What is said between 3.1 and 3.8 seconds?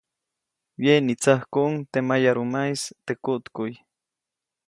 kuʼtkuʼy.